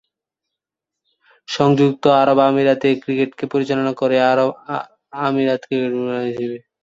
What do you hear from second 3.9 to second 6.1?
করে আমিরাত cricket board